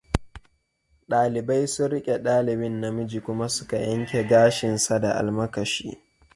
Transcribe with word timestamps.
Dalibai 1.09 1.67
sun 1.67 1.87
riƙe 1.91 2.17
ɗalibin 2.23 2.81
namiji 2.81 3.19
kuma 3.21 3.49
suka 3.49 3.77
yanke 3.77 4.23
gashinsa 4.23 4.99
da 5.01 5.11
almakashi. 5.17 5.97